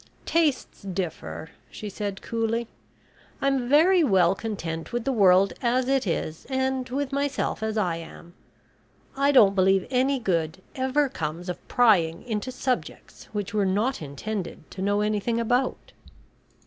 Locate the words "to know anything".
14.71-15.39